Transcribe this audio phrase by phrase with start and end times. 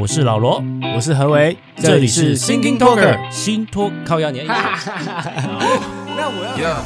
[0.00, 0.64] 我是老罗，
[0.96, 4.46] 我是何为，这里是 Thinking Talker 新托靠压年。
[4.46, 4.54] 那
[6.26, 6.82] 我要。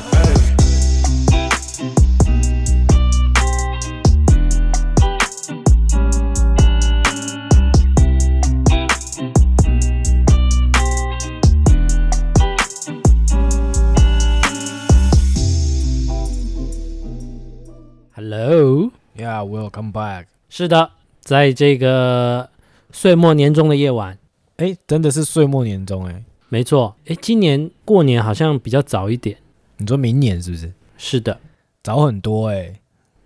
[18.17, 20.25] Hello，Yeah，welcome back。
[20.49, 20.91] 是的，
[21.21, 22.51] 在这个。
[22.95, 24.17] 岁末年终的夜晚，
[24.59, 29.37] 哎，真的是岁末年终哎，没错，哎，今年过年好像比较早一点。
[29.79, 30.73] 你说明年是不是？
[30.97, 31.41] 是的，
[31.83, 32.73] 早很多哎，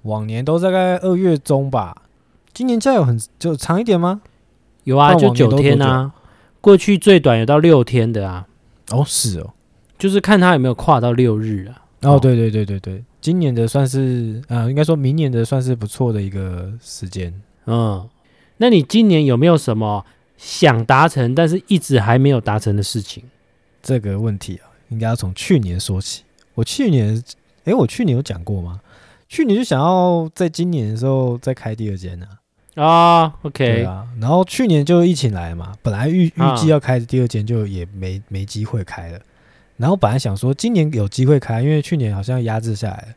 [0.02, 2.04] 往年都大概二月中吧。
[2.54, 4.22] 今年假有很就长一点吗？
[4.84, 6.14] 有啊，就九天啊。
[6.62, 8.48] 过去最短有到六天的啊。
[8.90, 9.52] 哦，是哦，
[9.98, 11.84] 就是看他有没有跨到六日啊。
[12.08, 17.30] 哦，对对对对对，今年的算是啊，应该说明年的算是不错的一个时间。
[17.66, 18.08] 嗯。
[18.58, 20.04] 那你今年有没有什么
[20.36, 23.24] 想达成，但是一直还没有达成的事情？
[23.82, 26.22] 这个问题啊，应该要从去年说起。
[26.54, 27.22] 我去年，
[27.64, 28.80] 诶，我去年有讲过吗？
[29.28, 32.26] 去年就想要在今年的时候再开第二间呢。
[32.74, 34.06] 啊、oh，OK，对啊。
[34.20, 39.20] 然后去年就疫情来了嘛，本来预预计要开的第二间就也没没机会开了。
[39.76, 43.08] 然后本来想说今年有机会开，因为去年好像压制下来了。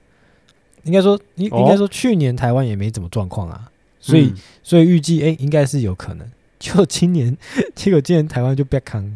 [0.83, 3.70] 应该说，应应该说去年台湾也没怎么状况啊。
[4.01, 6.27] 所以，嗯、所以预计，哎，应该是有可能。
[6.59, 7.37] 就今年，
[7.73, 9.09] 结果今年台湾就别扛。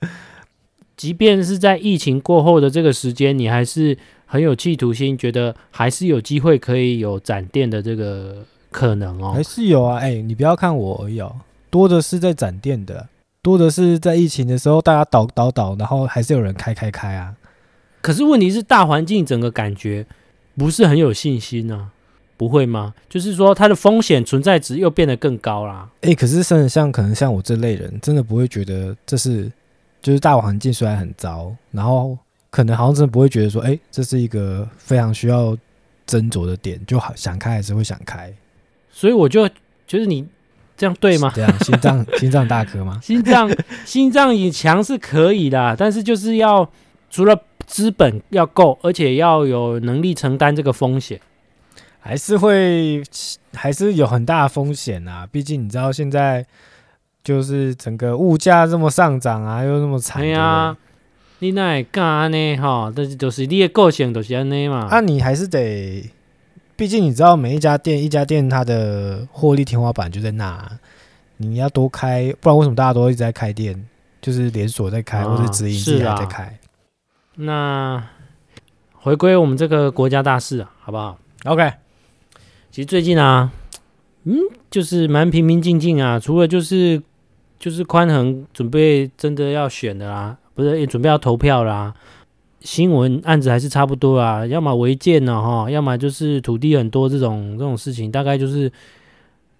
[0.96, 9.32] 即便是在疫情过后的这个时间，你还是很有企图心，觉得还是有机会可以有展店的这个可能哦。
[9.34, 11.34] 还是有啊，哎，你不要看我而已哦，
[11.70, 13.08] 多的是在展店的，
[13.42, 17.34] 多的是在疫情的时候大家倒倒倒，然后还是有人开开开啊。
[18.02, 20.06] 可是问题是，大环境整个感觉
[20.56, 21.92] 不是很有信心呢、啊。
[22.40, 22.94] 不会吗？
[23.06, 25.86] 就是说，它的风险存在值又变得更高啦。
[26.00, 29.52] 哎、欸，可是甚至像可能像我这类人，真的不会觉得这是
[30.00, 32.16] 就是大环境虽然很糟，然后
[32.48, 35.54] 可能好像真的不会觉得说，哎、欸，这是一个非常需要
[36.06, 38.32] 斟酌的点，就好想开还是会想开。
[38.90, 39.46] 所以我就
[39.86, 40.26] 觉得你
[40.78, 41.30] 这样对吗？
[41.34, 42.98] 这样心脏 心脏大颗吗？
[43.02, 46.66] 心脏心脏以强是可以的，但是就是要
[47.10, 51.20] 除了资本要够，而且要有能力承担这个风险。
[52.00, 53.02] 还是会，
[53.52, 55.28] 还是有很大的风险啊！
[55.30, 56.44] 毕竟你知道，现在
[57.22, 60.22] 就是整个物价这么上涨啊，又那么惨。
[60.22, 60.76] 对啊，
[61.40, 62.56] 你那会干呢？
[62.56, 64.88] 哈，但是就是你的个性就是安尼嘛。
[64.90, 66.10] 啊，你还是得，
[66.74, 70.78] 毕竟你知道，每一家店，一家店它的获利天花板就在那，
[71.36, 73.86] 你要多开，不然为什么大家都一直在开店？
[74.22, 76.58] 就是连锁在开，啊、或者直营店在开。
[77.36, 78.02] 那
[78.94, 81.70] 回归我们这个国家大事啊，好不好？OK。
[82.70, 83.50] 其实最近啊，
[84.24, 84.36] 嗯，
[84.70, 87.02] 就是蛮平平静静啊，除了就是
[87.58, 91.92] 就是宽恒准备真的要选的啦，不是也准备要投票啦，
[92.60, 98.70] 新闻案子还是差不多啊，要么违建呢哈，要么就是土地很多这种这种事情，大概就是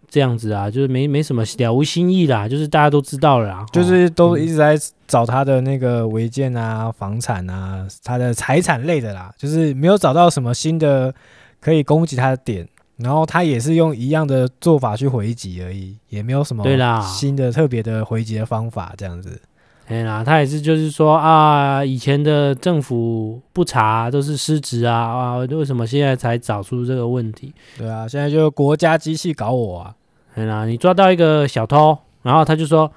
[0.09, 4.79] 这样子啊，就是没没什么了无新意啦，就是大家都知道了啦，就是都一直在
[5.09, 11.13] 找他的那个违建啊、房产啊、他的财产类的啦，就是没有找到什么新的
[11.61, 12.69] 可以攻击他的点。
[13.03, 19.41] 然后他也是用一样的做法去回击而已，也没有什么对啦新的特别的回击的方法这样子。
[19.89, 27.53] 对啦，他也是就是说啊，以前的政府不查都是失职啊啊，为什么现在才找出这个问题？
[27.77, 29.95] 对啊，现在就国家机器搞我啊！
[30.37, 32.93] 对啦，你抓到一个小偷，然后他就说：“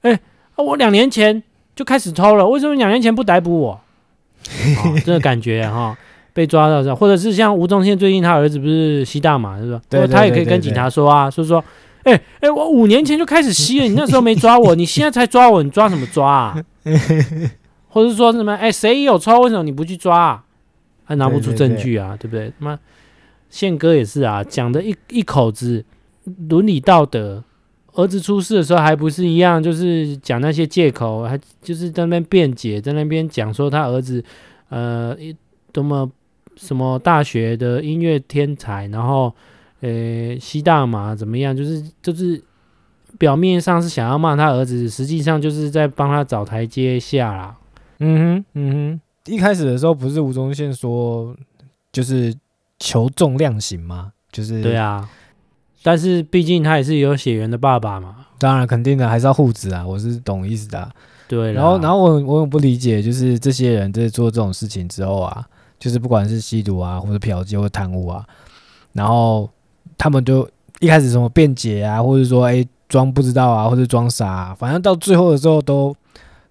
[0.00, 0.18] 哎，
[0.56, 1.42] 我两年前
[1.76, 3.80] 就开始偷了，为什么两年前不逮捕我？”
[4.82, 5.98] 哦、这个感觉哈。
[6.32, 6.94] 被抓到是吧？
[6.94, 9.80] 或者是像吴宗宪最近他儿子不是吸大麻是吧？
[9.88, 11.62] 对，他也可以跟警察说啊，说说，
[12.04, 16.64] 哎、欸、哎、欸，我五年前就开始吸了，你那时候没抓我，你现在才抓我，你抓什么抓啊？
[17.90, 18.52] 或者是说什么？
[18.52, 19.40] 哎、欸，谁有抽？
[19.40, 20.44] 为什么你不去抓、啊？
[21.04, 22.16] 还拿不出证据啊？
[22.20, 22.52] 对，不对？
[22.58, 22.78] 妈，
[23.50, 25.84] 宪哥也是啊，讲的一一口子
[26.48, 27.42] 伦理道德，
[27.94, 34.22] 儿子出事的时候还不是一样，就是讲那些借口，还就是在那边辩解，在那边讲说他儿子
[34.68, 35.16] 呃
[35.72, 36.08] 多么。
[36.60, 39.32] 什么大学的音乐天才，然后，
[39.80, 41.56] 呃，吸大麻怎么样？
[41.56, 42.42] 就是就是
[43.16, 47.56] 表面上是想要骂他儿子，实际上就是在帮他找台阶下啦。
[48.00, 49.00] 嗯哼，嗯哼。
[49.32, 51.36] 一开始的时候不是吴宗宪说，
[51.92, 52.34] 就是
[52.80, 54.12] 求重量刑吗？
[54.32, 55.08] 就是对啊。
[55.82, 58.26] 但是毕竟他也是有血缘的爸爸嘛。
[58.38, 59.86] 当然肯定的，还是要护子啊。
[59.86, 60.90] 我是懂意思的啊。
[61.28, 61.52] 对。
[61.52, 65.46] 然后，然后我我很不理解，就是这些人在做这种事情之后啊。
[65.78, 68.24] 就是不管是吸毒啊，或者嫖妓，或者贪污啊，
[68.92, 69.48] 然后
[69.96, 70.48] 他们就
[70.80, 75.94] 一开始什么辩解啊，或者说哎、欸，装不知道啊，或者装傻啊，反正到最后的时候都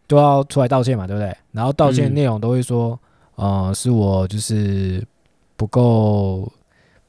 [0.07, 1.35] 都要出来道歉嘛，对不对？
[1.51, 2.99] 然后道歉内容都会说，
[3.35, 5.05] 嗯、呃，是我就是
[5.55, 6.51] 不够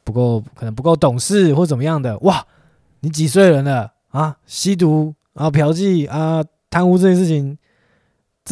[0.05, 2.19] 不够，可能不够懂事或怎么样的。
[2.21, 2.45] 哇，
[3.01, 4.37] 你几岁人了啊？
[4.47, 7.57] 吸毒啊，嫖妓啊，贪污这件事情，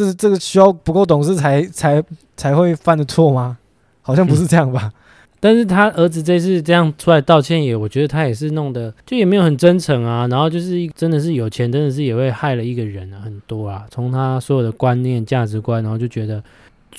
[0.05, 2.03] 这这个需要不够懂事才才
[2.37, 3.57] 才会犯的错吗？
[4.03, 4.93] 好像不是这样吧？
[4.95, 5.01] 嗯
[5.39, 10.27] 但是他儿子这次这样出来道歉也，我觉得他也是弄的就也没有很真诚啊。
[10.29, 13.87] 然后就是真的是有钱，真的是也会害了一个人啊，很多啊。
[13.91, 16.43] 从他所有的观念、价值观，然后就觉得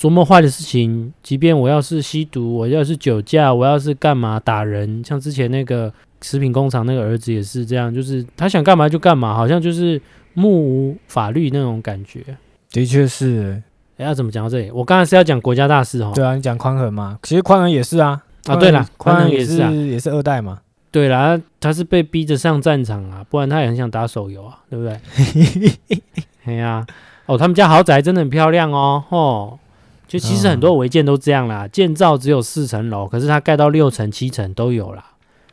[0.00, 5.92] 多么坏的事情，即便我要是吸毒，我要是酒驾，我要是干嘛打人，像之前那个
[6.22, 10.00] 食品工厂那个儿子也是这样，就是他想干嘛就干嘛，好像就是
[10.34, 12.24] 目无法律那种感觉。
[12.70, 13.62] 的确是，
[13.96, 14.70] 哎，要怎么讲到这里？
[14.70, 16.12] 我刚才是要讲国家大事哦。
[16.14, 18.22] 对啊，你讲宽恒嘛，其实宽恒也是啊。
[18.46, 20.60] 啊，对了，宽恒也是啊，也是二代嘛。
[20.90, 26.00] 对了，他是被逼着上战场啊，不然他也很想打手游啊，对不对？
[26.44, 26.86] 哎呀，
[27.26, 29.58] 哦，他们家豪宅真的很漂亮哦，哦，
[30.06, 35.04] 就其实很多违建都这样啦，嗯、建造只有四层楼，可是他盖到六层、七层都有啦。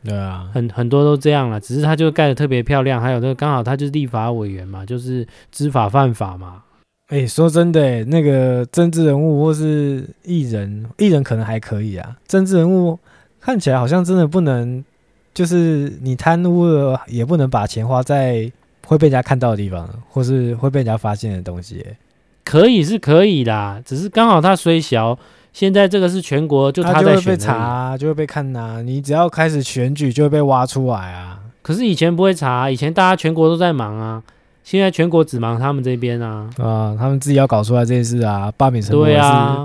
[0.06, 6.62] 对啊，很很多都这样啦，只是他就盖得特别漂亮，还有那个刚好他就是立法委员嘛，就是知法犯法嘛。
[7.08, 12.18] 哎、欸，说真的、欸，那个政治人物或是艺人，艺人可能还可以啊。
[12.28, 12.98] 政治人物
[13.40, 14.84] 看起来好像真的不能，
[15.32, 18.52] 就是你贪污了，也不能把钱花在
[18.88, 21.96] 会被人家看到的地方，或是会被人家发现的东西、欸。
[22.44, 25.16] 可以是可以啦，只是刚好他虽小，
[25.54, 28.82] 现在这个是全国，就他在选、啊、就会被查、啊，就会被看呐、啊。
[28.82, 31.40] 你只要开始选举，就会被挖出来啊。
[31.62, 34.24] 可是以前不会查，以前大家全国都在忙啊。
[34.66, 39.20] 现在全国只忙他们这边啊，啊，他们自己要搞出来这件事啊，罢免陈柏惟是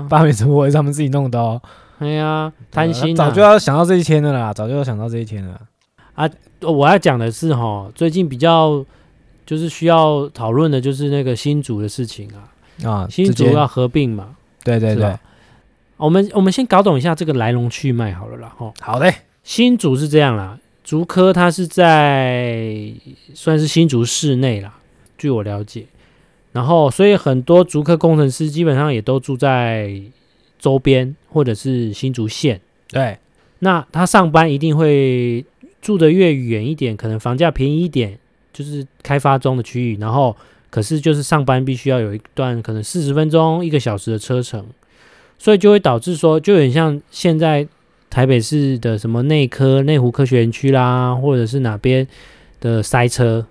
[0.07, 1.59] 罢免陈柏惟是他们自己弄的哦。
[1.97, 5.59] 哎呀，贪心、啊，早就要想到这一天的啦，早就要想到这一天了。
[6.13, 6.29] 啊，
[6.61, 8.85] 我要讲的是哈，最近比较
[9.43, 12.29] 就是需要讨论的就是那个新竹的事情
[12.83, 15.17] 啊，啊，新竹要合并嘛，对对对。
[15.97, 18.71] 我们我们先搞懂一下这个来龙去脉好了啦，哈。
[18.79, 19.11] 好嘞，
[19.43, 22.91] 新竹是这样啦，竹科它是在
[23.33, 24.75] 算是新竹市内啦。
[25.21, 25.85] 据我了解，
[26.51, 30.01] 然后所以很多竹科工程师基本上也都住在
[30.57, 32.59] 周边或者是新竹县。
[32.89, 33.19] 对，
[33.59, 35.45] 那他上班一定会
[35.79, 38.17] 住得越远一点，可能房价便宜一点，
[38.51, 39.97] 就是开发中的区域。
[39.99, 40.35] 然后
[40.71, 44.65] 可是就是上班必须要有一段可能四十分钟、一个小时的车程，
[45.37, 47.67] 所以就会导致说，就很像现在
[48.09, 52.07] 台北市的什么内科、内湖科学园区啦，或者是哪边
[52.59, 53.45] 的塞车。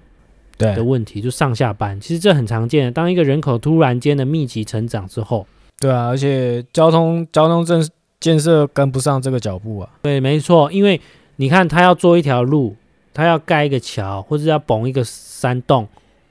[0.61, 2.93] 对的问题就上下班，其实这很常见的。
[2.93, 5.47] 当一个人口突然间的密集成长之后，
[5.81, 7.89] 对啊，而且交通交通建
[8.21, 9.89] 建设跟不上这个脚步啊。
[10.03, 11.01] 对，没错，因为
[11.37, 12.77] 你看他要做一条路，
[13.15, 15.89] 他要盖一个桥，或者要崩一个山洞，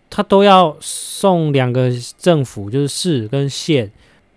[0.09, 3.91] 他都要送两个政府，就是市跟县，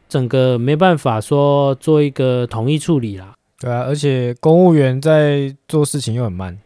[0.08, 3.34] 整个没办法说做一个统一处理啦。
[3.60, 6.58] 对啊，而且公务员在做事情又很慢。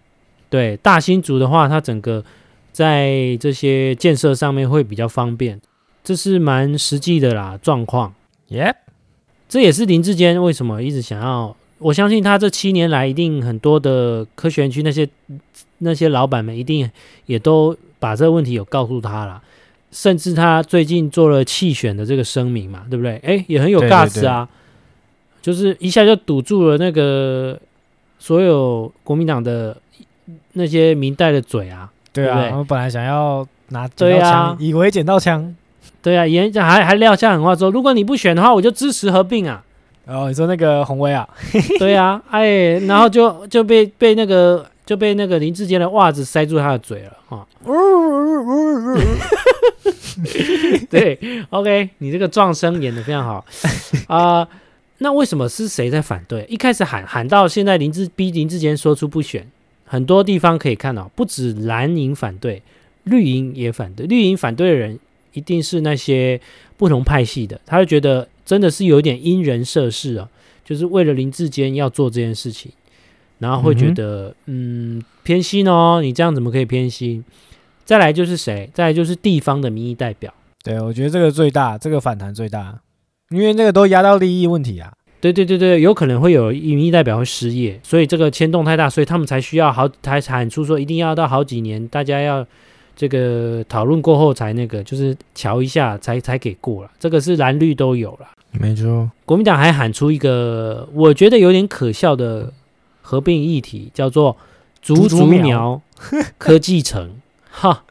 [0.48, 2.24] 对，大新竹的话，它整个。
[2.76, 5.58] 在这些建设上面会比较方便，
[6.04, 8.12] 这是蛮实际的啦状况。
[8.48, 8.76] 耶，
[9.48, 11.56] 这也是林志坚为什么一直想要。
[11.78, 15.08] 我相信他这七年来，一定很多的科学园区那些
[15.78, 16.90] 那些老板们一定
[17.24, 19.42] 也都把这个问题有告诉他了，
[19.90, 23.16] 甚至他最近做了弃选的这个声明嘛，对不对？
[23.22, 24.46] 诶，也很有 guts 啊，
[25.40, 27.58] 对对对，就是一下就堵住了那个
[28.18, 29.74] 所有国民党的
[30.52, 31.90] 那些明代的嘴啊。
[32.24, 35.54] 对啊，我本来想要拿捡到枪，以为捡到枪。
[36.02, 39.62] 对啊，演讲还还撂下狠话说，如果你不选的话，我就支持合并啊。
[40.06, 41.28] 哦，你说那个鸿威啊？
[41.78, 47.44] 对啊，哎，然后就就被被那个就被那个林志坚的袜子塞住他的嘴了啊。
[50.88, 51.18] 对
[51.50, 53.44] ，OK，你这个撞声演的非常好
[54.06, 54.48] 啊、呃。
[54.98, 56.46] 那为什么是谁在反对？
[56.48, 59.46] 一开始喊喊到现在，林志逼林志坚说出不选。
[59.86, 62.62] 很多地方可以看到，不止蓝营反对，
[63.04, 64.06] 绿营也反对。
[64.06, 64.98] 绿营反对的人
[65.32, 66.40] 一定是那些
[66.76, 70.28] 不同派系的，他会觉得真的是有点因人设事啊，
[70.64, 72.72] 就是为了林志坚要做这件事情，
[73.38, 77.24] 然后会觉得嗯，嗯偏心哦，你这样怎么可以偏心？
[77.84, 78.68] 再来就是谁？
[78.74, 80.34] 再来就是地方的民意代表。
[80.64, 82.80] 对，我觉得这个最大，这个反弹最大，
[83.30, 84.92] 因为那个都压到利益问题啊。
[85.20, 92.46] 对对对对，有可能会有民意代表会失业，所以这个牵动太大，所以他们才需要好，才喊出说一定要到好几年，大家要
[92.94, 96.90] 这个讨论过后才那个，就是瞧一下才才给过了。
[96.98, 99.10] 这个是蓝绿都有了，没错。
[99.24, 102.52] 国民党还喊出一个我觉得有点可笑的
[103.02, 104.36] 合并议题，叫做
[104.80, 105.80] 竹竹苗
[106.38, 107.16] 科技城。
[107.50, 107.84] 哈，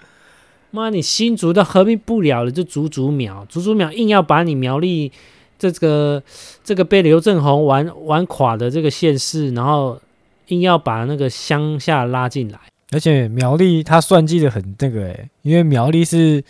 [0.70, 5.12] 妈，你新竹都合并不了了，就竹竹苗，竹竹苗硬要把你苗栗
[5.58, 6.22] 这个
[6.64, 10.00] 这个被刘政宏玩玩垮的这个县市，然后
[10.48, 12.60] 硬要把那个乡下拉进来。
[12.92, 16.44] 而且苗栗他算计的很那个诶，因为苗栗是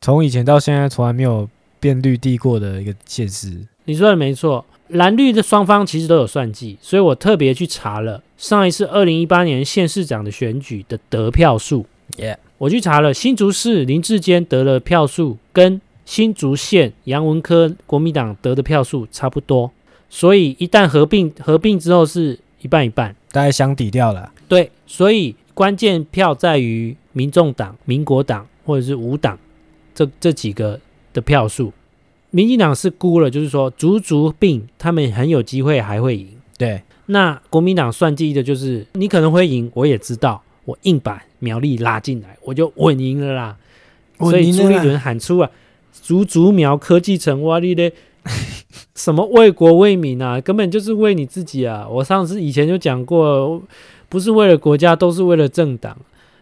[0.00, 1.48] 从以前到现在从来没有
[1.80, 3.66] 变绿地过的一个县市。
[3.84, 11.84] 你说的没错，蓝绿的双方其实都有算计，所以我特别去查了上一次二零一八年县市长的选举的得票数。
[12.18, 19.70] 耶，我去查了新竹市林志坚得了票数，跟新竹县杨文科国民党得的票数差不多，
[20.08, 24.32] 所以一旦合并合并之后是一半一半，大概相抵掉了。
[24.48, 25.34] 对，所以。
[25.54, 29.38] 关键票在于民众党、民国党或者是无党
[29.94, 30.80] 这这几个
[31.12, 31.72] 的票数。
[32.32, 36.26] 民进党是估了，就是说足足并，他们很有机会还会赢。
[36.58, 43.56] 对，那国民党算计的就是你可能会赢，我也知道，我硬把苗栗拉进来，我就稳赢了啦。
[44.18, 45.48] 所以朱立伦喊出啊，
[46.02, 47.92] 竹竹苗科技城，哇你的
[48.94, 51.86] 什么为国为民啊，根本就是为你自己啊！
[51.88, 53.62] 我上次以前就讲过。
[54.06, 55.96] 不是为了国家，都是为了政党。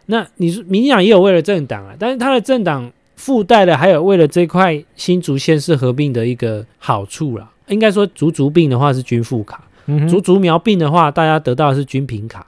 [0.07, 7.51] 那你说民进党也有为了政党啊，但是他的政党附带的还有为了这块新竹县市合并的一个好处啦。
[7.69, 12.47] 应该说竹竹病的话是军富卡，嗯、竹竹苗病的话，大家得到的是军平卡。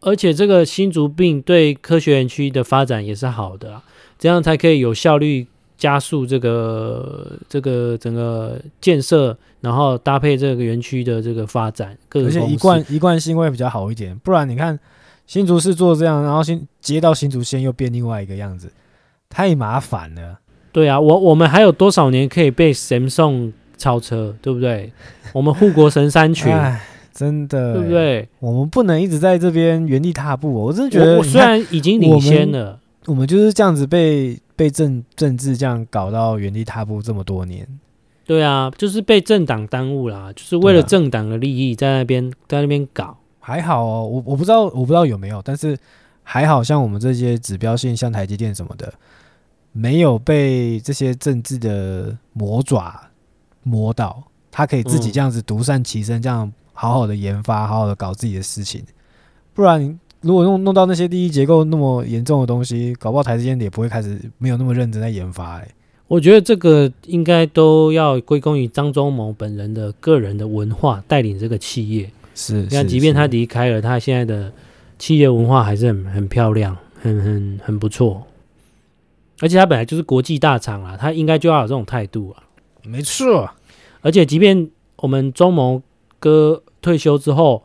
[0.00, 3.84] 而且这个新竹病对科学园区的发展也是好的啊，
[4.18, 5.46] 这样才可以有效率
[5.82, 9.36] 加速这个这个整个建设。
[9.62, 14.18] 然后搭配这个园区的这个发展，而且一贯一贯性会比较好一点。
[14.18, 14.76] 不然你看
[15.24, 18.72] 新竹市做这样，然后新接到新竹县又变另外一个样子，
[19.30, 20.40] 太麻烦了。
[20.72, 24.92] 对啊，我我们还有多少年可以被神送超车，对不对？
[25.32, 26.52] 我们护国神山群，
[27.14, 28.28] 真的对不对？
[28.40, 30.52] 我们不能一直在这边原地踏步。
[30.52, 37.66] 我真的觉得，我虽然已经领先了，我们，就是这样子被被政政治这样搞到原地踏步这么多年。
[38.24, 43.18] 对啊，就是被政党耽误啦，就是为了政党的利益在那边、啊、在那边搞。
[43.40, 45.76] 还好哦，我我不知道我不知道有没有，但是
[46.22, 48.94] 还好像我们这些指标性，像台积电什么的，
[49.72, 53.10] 没有被这些政治的魔爪
[53.64, 58.84] 摸到，他可以自己这样子独善其身，这样好好的研发，好好的搞自己的事情。
[59.52, 65.68] 不然，如果弄弄到那些第一结构那么严重的东西，搞不好台积电也不会开始没有那么认真在研发、欸。
[66.08, 72.10] 我觉得这个应该都要归功于张忠谋本人的个人的文化带领这个企业。
[72.34, 74.52] 是，那，即便他离开了，他现在的
[74.98, 78.22] 企业文化还是很很漂亮，很很很不错。
[79.40, 82.44] 而且他本来就是国际大厂啊，他应该就要有这种态度啊。
[82.84, 83.50] 没错。
[84.00, 85.82] 而且，即便我们中谋
[86.18, 87.62] 哥退休之后，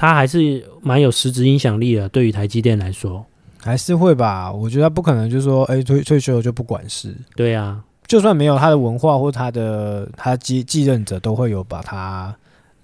[0.00, 3.26] 他还是蛮有实质影响力的，对于台积电来说。
[3.60, 7.12] 还是会吧，我觉得他不可能就是说，哎，退退休了就不管事。
[7.34, 12.32] 对啊，就算没有他的文化或他的他继继任者，都会有把它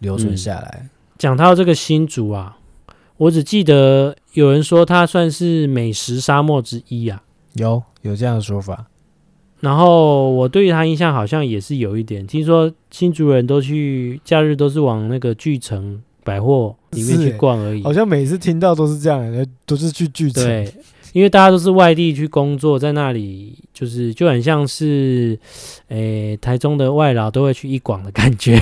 [0.01, 0.81] 留存下来。
[0.83, 2.59] 嗯，讲到这个新竹啊，
[3.17, 7.23] 我只记得有人说他算是美食沙漠之一啊，
[7.55, 8.87] 有有这样的说法。
[9.61, 16.03] 然后我对于他印象好像也是有一点，听说新竹人都去假日都是往那个巨城。
[16.25, 20.43] 百货里面去逛而已，好像每次听到都是这样，都是去巨城。
[20.43, 20.73] 对，
[21.13, 25.39] 因为大家都是外地去工作，在那里就是就很像是，
[25.89, 28.59] 诶、欸，台中的外劳都会去一广的感觉。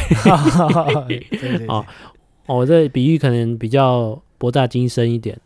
[1.69, 1.87] 哦，
[2.47, 5.39] 我这比喻可能比较博大精深一点。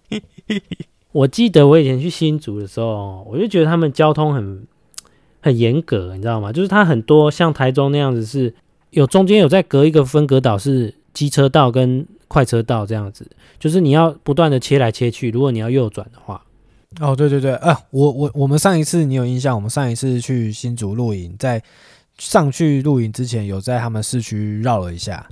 [1.12, 4.66] 我记得我以前去新竹的时候，我就觉得他们交通很
[5.42, 6.50] 很严格，你知道吗？
[6.50, 8.54] 就是它很多像台中那样子，是
[8.90, 10.94] 有中间有在隔一个分隔岛是。
[11.16, 13.26] 机车道跟快车道这样子，
[13.58, 15.30] 就是你要不断的切来切去。
[15.30, 16.44] 如果你要右转的话，
[17.00, 19.54] 哦，对对对，啊，我我我们上一次你有印象？
[19.54, 21.62] 我们上一次去新竹露营，在
[22.18, 25.26] 上去露营之前，有在他们市区绕了一下。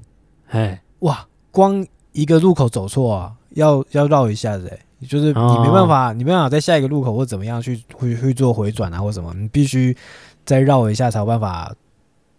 [0.49, 9.95] 哎，哇，光一个路口走错啊，要要绕一下子，哎，就是你没办法，哦、你没办法在下一个路口或怎么样去去去做回转啊，或什么，你必须
[10.47, 11.71] 再绕一下才有办法，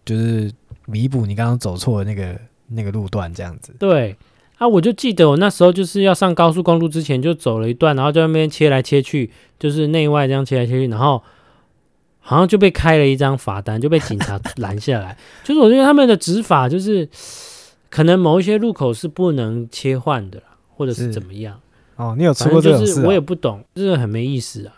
[0.04, 0.52] 就是
[0.88, 2.36] 弥补你刚刚走错的那个。
[2.70, 4.16] 那个路段这样子，对
[4.58, 9.30] 啊，我就记得我那时候就是要上高速公路之前就走了一段，然后在那边切来切去，
[9.60, 11.22] 就是内外这样切来切去，然后
[12.20, 15.18] 好像就被开了一张罚单，就被警察拦下来。
[15.44, 17.08] 就是我觉得他们的执法就是
[17.90, 21.60] 可能某一些路口是不能切换的，或者是怎么样。
[21.98, 22.88] 哦，你有吃过这种事啊？
[22.88, 24.74] 就是我也不懂，就是很没意思啊。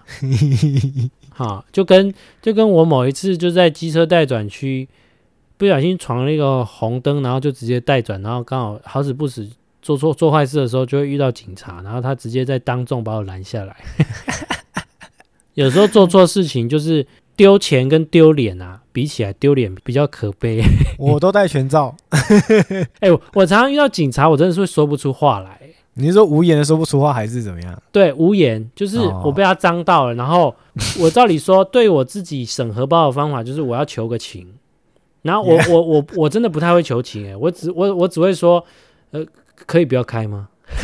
[1.30, 4.90] 好，就跟就跟我某一次就在机车待转区。
[5.58, 9.50] 不小心闯了一个红灯，然后就直接带转，然后刚好好死不死
[9.82, 13.76] 做错做坏事的时候就会遇到警察，然后他直接在当众把我拦下来。
[15.56, 20.62] 有时候做错事情就是丢钱跟丢脸啊，比起来丢脸比较可悲。
[21.00, 21.96] 我都戴全罩。
[23.00, 25.60] 哎、欸，我常常遇到警察，我真的是会说不出话来。
[25.96, 27.82] 你是说无言的说不出话，还是怎么样？
[27.92, 30.56] 对，无言就是我被他脏到了，哦、然后
[31.00, 34.48] 我照理说，对我自己审核包的方法就是我要求个情。
[35.22, 38.64] 然后我.我我我真的不太会求情哎，我只我我只会说，
[39.12, 39.26] 呃，
[39.66, 40.48] 可以不要开吗？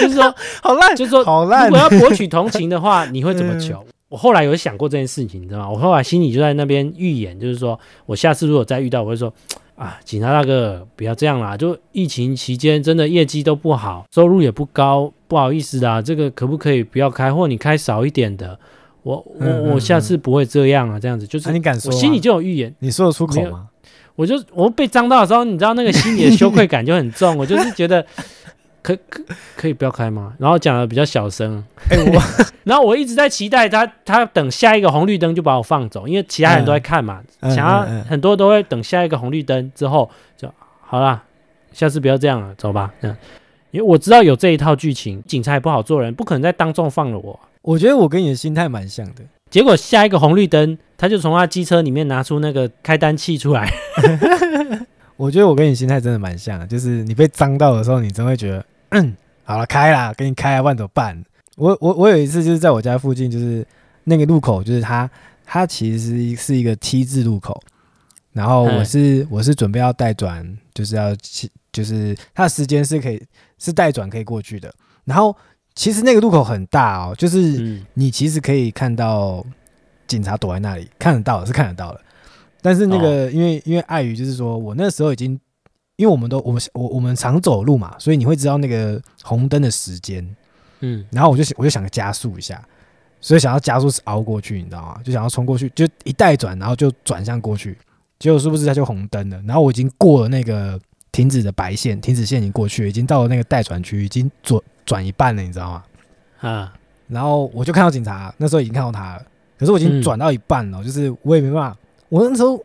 [0.00, 1.68] 就是说 好烂，就是说好烂。
[1.68, 3.76] 如果要博取同情的话，你会怎么 求？
[3.86, 5.70] 嗯、我后来有想过这件事情，你知道吗？
[5.70, 9.32] 我后来心里就在那边预演，就是说我下次如果再遇到，我会说
[9.76, 18.58] 啊，警察大哥不要这样啦，就疫情期间真的业绩都不好，收入也不高，不好意思啦，这个可不可以不要开，或你开少一点的？
[19.04, 21.92] 我我我下次不会这样啊，这样子就是，你敢说？
[21.92, 23.68] 我心里就有预言，你说得出口吗？
[24.16, 28.04] 我就我被脏到的时候，你知道那个心里的羞愧感就很重， 我就是觉得
[28.80, 29.22] 可可
[29.56, 30.32] 可以不要开吗？
[30.38, 32.22] 然后讲的比较小声， 哎我，
[32.64, 40.48] 然后我一直在期待他他等下一个红绿灯就把我放走，因为其他人都在看嘛，想要很多都会等下一个红绿灯之后就
[40.80, 41.22] 好啦，
[41.72, 43.16] 下次不要这样了，走吧，这样，
[43.72, 47.38] 因为我知道有这一套剧情，警察也不好做人，不可能在当众放了我。
[47.64, 53.72] 我觉得我跟你的心态蛮像的，结果下一个红绿灯，他就从他机车里面拿出那个开单器出来。
[55.16, 61.24] 我觉得我跟你心态真的蛮像的，就是你被脏到的时候，你真会觉得，嗯， 好了，开啦，给你开啊，万怎么办？
[61.56, 63.66] 我我我有一次就是在我家附近，就是
[64.04, 65.10] 那个路口，就是它
[65.46, 67.58] 它其实是一个 T 字路口，
[68.34, 71.16] 然后我是、嗯、我是准备要带转，就是要
[71.72, 73.22] 就是它的时间是可以
[73.56, 74.70] 是带转可以过去的，
[75.06, 75.34] 然后。
[75.74, 79.44] 其实那个路口很大哦，就是你其实可以看到
[80.06, 82.00] 警察躲在那里，看得到是看得到的。
[82.62, 85.38] 但是那个因为因为碍于就是说我那时候已经，
[85.96, 90.24] 因为我们都我们我我们常走路嘛，所以你会知道那个红灯的时间，
[90.80, 92.64] 嗯，然后我就我就想加速一下，
[93.20, 95.00] 所以想要加速是熬过去，你知道吗？
[95.04, 97.76] 就想要冲过去，就一带转，然后就转向过去，
[98.18, 99.42] 结果是不是它就红灯了？
[99.46, 104.62] 然后我已经过了那个停止的白线，停止线已经过去了，已经到了那个待转区，已经左。
[104.84, 105.84] 转一半了，你知道吗？
[106.40, 106.72] 啊，
[107.08, 109.22] 然后我就看到警察，那时候已经看到他了。
[109.58, 111.78] 可是我已经转到一半了，嗯、就是我也没办法。
[112.08, 112.62] 我那时候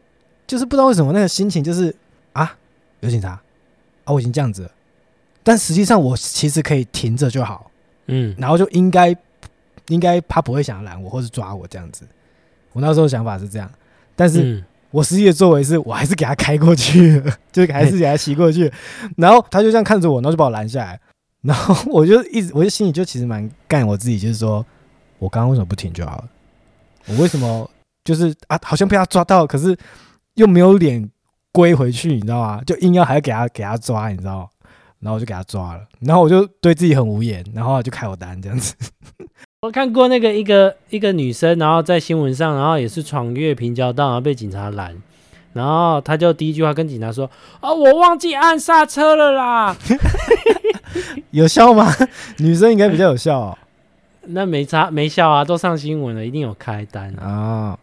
[0.47, 1.95] 就是不知道为什么那个心情就是
[2.33, 2.55] 啊，
[3.01, 3.39] 有警察
[4.03, 4.71] 啊，我已经这样子了。
[5.43, 7.71] 但实际上我其实可以停着就好，
[8.07, 9.15] 嗯，然后就应该
[9.87, 12.05] 应该他不会想要拦我或是抓我这样子。
[12.73, 13.69] 我那时候想法是这样，
[14.15, 18.71] 但是我实际的作为是我还是给他开过去了， 就还是给他骑过去。
[19.15, 20.99] 然后他就这样看着我，然后就把我拦下来。
[21.41, 24.65] 然后我就一直，我就心里就其实蛮干我自己，就是说
[25.19, 26.29] 我刚刚为什么不停就好了？
[27.07, 27.69] 我为什么
[28.03, 29.77] 就是啊，好像被他抓到，可是
[30.35, 31.09] 又没有脸
[31.51, 32.61] 归回去，你知道吗？
[32.65, 34.49] 就硬要还要给他给他抓，你知道？
[34.99, 38.75] 然后我就给他抓了，然后我就对自己很无言，然后就开我单这样子。
[39.63, 44.95] 我看过那个一个一个女生，然后在新闻上，然后也是闯越平交道，然后被警察拦。
[45.53, 49.75] 然后他就第一句话跟警察说：“啊，我忘记按刹车了啦。”
[51.31, 51.91] 有效吗？
[52.39, 53.57] 女生应该比较有效哦。
[54.31, 57.25] 那没差没效啊，都上新闻了，一定有开单啊。
[57.25, 57.79] 哦、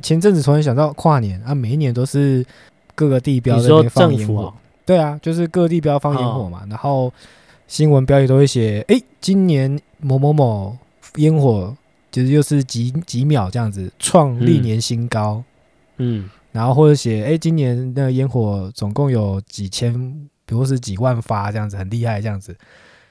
[0.00, 2.44] 前阵子突然想到跨年啊，每一年都是
[2.94, 4.52] 各个地标在那边放烟火。
[4.86, 6.60] 对啊，就是各地标放烟火嘛。
[6.62, 7.12] 哦、然后
[7.66, 10.76] 新闻标题都会写：“哎，今年某某某
[11.16, 11.76] 烟火
[12.10, 15.42] 就是又是几几秒这样子创历年新高。
[15.98, 22.56] 嗯”嗯，然后或者写，哎，今年那个烟火总共有几千，比如是几万发这样子，很厉害这样子。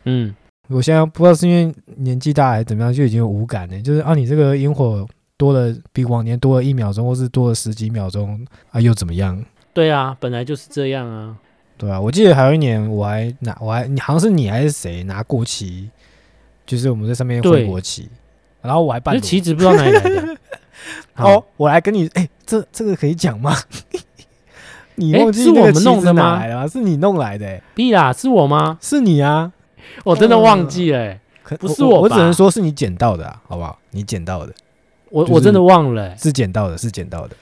[0.06, 0.36] 嗯，
[0.68, 3.82] 我现在不知道是因为年纪大还是怎么样，就已经有无感了。
[3.82, 9.44] 就是啊，你这个烟火多了，比往年多了一秒钟，或是多了十几秒钟啊，又怎么样？
[9.74, 11.38] 对啊，本来就是这样啊。
[11.78, 15.90] 对啊，我记得还有一年我还拿，我还你好像是你还是谁拿国旗，
[16.66, 18.10] 就是我们在上面挥国旗，
[18.62, 20.38] 然后我还办，旗子不知道哪里来的。
[21.18, 23.56] 哦，我来跟你，哎，这这个可以讲吗？
[25.02, 26.68] 你忘记是我们弄的吗？
[26.68, 27.60] 是你弄来的？
[27.74, 28.78] 必啦，是我吗？
[28.80, 29.52] 是你啊！
[30.04, 31.18] 我真的忘记了，
[31.60, 33.78] 不是我，我只能说是你捡到的，啊好不好？
[33.90, 34.54] 你捡到的，
[35.10, 37.36] 我我真的忘了，是捡到的，是捡到的。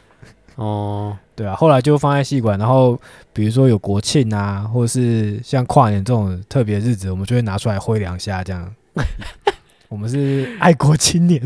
[0.56, 3.00] 哦，对啊，后来就放在戏馆，然后
[3.34, 8.74] 比如说有国庆啊，或者是像跨年这种特别日子，我们就会拿出来挥两下，这样。
[9.90, 11.42] 我们是爱国青年，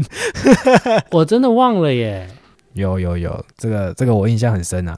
[1.12, 2.28] 我真的忘了耶。
[2.74, 4.98] 有有有，这个这个我印象很深啊。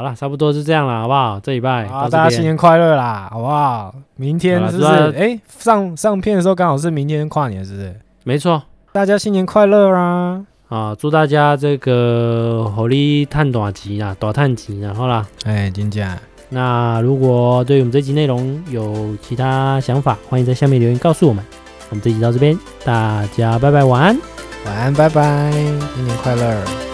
[0.00, 1.38] 好了，差不多是这样了，好不好？
[1.40, 3.94] 这礼拜好，大家新年快乐啦，好不好？
[4.16, 5.14] 明天是不是？
[5.14, 7.94] 哎，上上片的时候刚好是明天跨年，是不是？
[8.24, 10.42] 没错，大家新年快乐啦！
[10.70, 15.26] 啊，祝大家这个火力探短集啊，短探集然后啦。
[15.44, 16.08] 哎，金姐，
[16.48, 21.44] 那如果对我们这集内容有其他想法，欢迎在下面留言告诉我们。
[21.90, 24.18] 我们这集到这边，大家拜拜，晚安，
[24.64, 25.52] 晚安，拜拜，
[25.94, 26.89] 新年快乐。